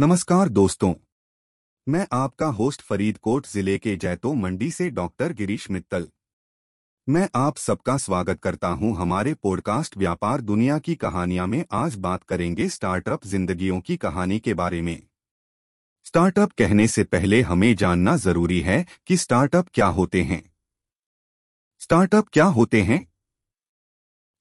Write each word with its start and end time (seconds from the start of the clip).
नमस्कार 0.00 0.48
दोस्तों। 0.48 0.94
मैं 1.88 2.06
आपका 2.12 2.46
होस्ट 2.46 2.82
फरीदकोट 2.82 3.46
ज़िले 3.46 3.78
के 3.78 3.96
जैतो 3.96 4.34
मंडी 4.34 4.70
से 4.70 4.90
डॉक्टर 4.90 5.32
गिरीश 5.32 5.70
मित्तल। 5.70 6.08
मैं 7.08 7.28
आप 7.34 7.56
सबका 7.56 7.96
स्वागत 7.96 8.40
करता 8.40 8.68
हूँ 8.68 8.96
हमारे 8.96 9.34
पॉडकास्ट 9.34 9.96
व्यापार 9.96 10.40
दुनिया 10.40 10.78
की 10.78 10.94
कहानियाँ 10.94 11.46
में। 11.46 11.64
आज 11.72 11.94
बात 11.94 12.24
करेंगे 12.24 12.68
स्टार्टअप 12.68 13.26
जिंदगियों 13.26 13.80
की 13.80 13.96
कहानी 13.96 14.38
के 14.38 14.54
बारे 14.54 14.82
में। 14.82 15.02
स्टार्टअप 16.04 16.52
कहने 16.52 16.88
से 16.88 17.04
पहले 17.04 17.42
हमें 17.42 17.76
जानना 17.76 18.16
ज़रूरी 18.16 18.60
है 18.60 18.86
कि 19.06 19.16
स्टार्टअप 19.16 19.68
क्या 19.74 19.86
होते 19.86 20.22
हैं। 20.22 20.52
स्टार्टअप 21.80 22.28
क्या 22.32 22.44
होते 22.44 22.82
हैं? 22.82 23.13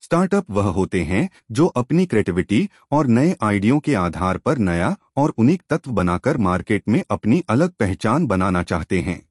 स्टार्टअप 0.04 0.52
वह 0.52 0.64
होते 0.64 1.04
हैं 1.04 1.30
जो 1.52 1.68
अपनी 1.68 2.06
क्रिएटिविटी 2.06 2.70
और 2.92 3.08
नए 3.08 3.36
आइडियो 3.42 3.80
के 3.80 3.94
आधार 3.96 4.38
पर 4.38 4.58
नया 4.58 4.98
और 5.18 5.30
उनिक 5.38 5.62
तत्व 5.70 5.92
बनाकर 5.92 6.38
मार्केट 6.38 6.84
में 6.88 7.04
अपनी 7.12 7.44
अलग 7.50 7.70
पहचान 7.70 8.28
बनाना 8.28 8.64
चाहते 8.64 9.02
हैं। 9.02 9.30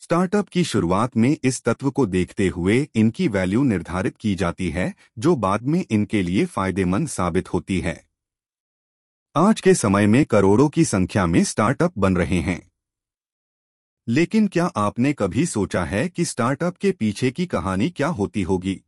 स्टार्टअप 0.00 0.48
की 0.48 0.64
शुरुआत 0.64 1.16
में 1.16 1.36
इस 1.44 1.62
तत्व 1.62 1.90
को 1.90 2.06
देखते 2.06 2.48
हुए 2.48 2.88
इनकी 2.94 3.28
वैल्यू 3.28 3.62
निर्धारित 3.62 4.16
की 4.16 4.34
जाती 4.34 4.70
है, 4.70 4.94
जो 5.18 5.36
बाद 5.36 5.62
में 5.62 5.86
इनके 5.90 6.22
लिए 6.22 6.44
फ़ायदेमंद 6.44 7.08
साबित 7.08 7.54
होती 7.54 7.80
है। 7.80 8.06
आज 9.36 9.60
के 9.60 9.74
समय 9.74 10.06
में 10.06 10.24
करोड़ों 10.24 10.68
की 10.68 10.84
संख्या 10.84 11.26
में 11.26 11.44
स्टार्टअप 11.44 11.92
बन 11.98 12.16
रहे 12.16 12.40
हैं। 12.40 12.70
लेकिन 14.08 14.48
क्या 14.48 14.66
आपने 14.66 15.12
कभी 15.12 15.46
सोचा 15.46 15.84
है 15.84 16.08
कि 16.08 16.24
स्टार्टअप 16.24 16.76
के 16.76 16.92
पीछे 16.92 17.30
की 17.30 17.46
कहानी 17.46 17.90
क्या 17.90 18.08
होती 18.08 18.42
होगी? 18.42 18.83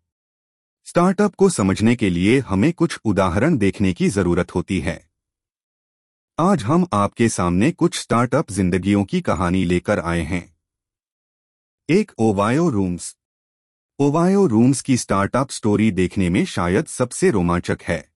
स्टार्टअप 0.87 1.35
को 1.35 1.49
समझने 1.49 1.97
के 1.97 2.11
लिए 2.11 2.39
हमें 2.39 2.73
कुछ 2.73 2.99
उदाहरण 3.05 3.57
देखने 3.57 3.93
की 3.93 4.09
ज़रूरत 4.09 4.55
होती 4.55 4.81
है। 4.81 5.09
आज 6.39 6.63
हम 6.63 6.87
आपके 6.93 7.29
सामने 7.29 7.71
कुछ 7.71 7.99
स्टार्टअप 7.99 8.51
जिंदगियों 8.51 9.05
की 9.05 9.21
कहानी 9.21 9.65
लेकर 9.65 10.01
आए 10.01 10.21
हैं। 10.21 10.57
एक 11.91 12.13
ओवायो 12.19 12.71
रूम्स। 12.71 13.17
ओवायो 13.99 14.47
रूम्स 14.47 14.81
की 14.81 14.97
स्टार्टअप 14.97 15.51
स्टोरी 15.51 15.91
देखने 15.91 16.31
में 16.31 16.45
शायद 16.45 16.87
सबसे 16.87 17.31
रोमांचक 17.31 17.79
है। 17.83 18.11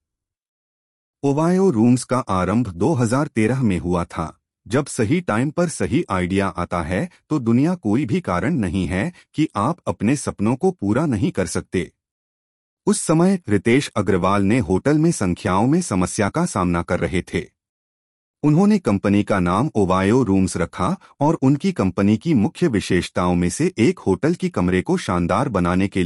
ओवायो 1.23 1.71
रूम्स 1.71 2.05
का 2.05 2.19
आरंभ 2.19 2.69
2013 2.69 3.63
में 3.63 3.79
हुआ 3.79 4.05
था। 4.05 4.41
जब 4.69 4.87
सही 4.87 5.21
टाइम 5.21 5.51
पर 5.51 5.69
सही 5.69 6.05
आइडिया 6.11 6.49
आता 6.49 6.83
है 6.83 7.11
तो 7.31 7.39
दुनिया 7.39 7.75
कोई 7.75 8.07
भी 8.07 8.21
कारण 8.21 8.55
नहीं 8.55 8.87
है 8.87 9.13
कि 9.35 9.49
आप 9.57 9.79
अपने 9.87 10.17
सपनों 10.17 10.57
को 10.57 10.71
पूरा 10.71 11.07
नहीं 11.07 11.33
कर 11.33 11.47
सकते। 11.47 11.93
उस 12.91 13.01
समय 13.01 13.39
रितेश 13.49 13.91
अग्रवाल 13.97 14.43
ने 14.43 14.59
होटल 14.59 14.99
में 14.99 15.13
संख्याओं 15.13 15.67
में 15.67 15.81
समस्या 15.81 16.29
का 16.29 16.47
सामना 16.47 16.83
कर 16.83 17.01
रहे 17.01 17.23
थे। 17.23 17.47
उन्होंने 18.43 18.79
कंपनी 18.79 19.23
का 19.23 19.39
नाम 19.39 19.71
ओवायो 19.75 20.23
रूम्स 20.23 20.57
रखा 20.57 20.97
और 21.21 21.39
उनकी 21.43 21.73
कंपनी 21.73 22.17
की 22.17 22.35
मुख्य 22.35 22.67
विशेषताओं 22.67 23.35
में 23.35 23.51
से 23.51 23.73
एक 23.79 23.99
होटल 23.99 24.35
की 24.35 24.49
कमरे 24.49 24.83
को 24.83 24.97
शानदार 24.97 25.49
बनाने 25.49 25.89
के 25.89 25.99